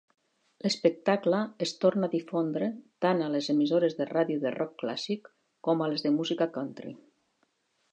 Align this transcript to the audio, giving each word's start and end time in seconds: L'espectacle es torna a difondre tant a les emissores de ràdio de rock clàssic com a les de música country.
L'espectacle 0.67 1.41
es 1.65 1.73
torna 1.83 2.07
a 2.09 2.13
difondre 2.13 2.69
tant 3.05 3.21
a 3.25 3.29
les 3.35 3.51
emissores 3.55 3.95
de 4.01 4.09
ràdio 4.13 4.43
de 4.47 4.55
rock 4.57 4.75
clàssic 4.85 5.31
com 5.69 5.85
a 5.89 5.93
les 5.95 6.09
de 6.09 6.17
música 6.19 6.51
country. 6.59 6.99